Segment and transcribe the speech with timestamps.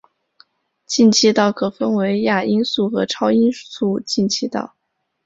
[0.87, 4.73] 进气道可分为亚音速和超音速进气道。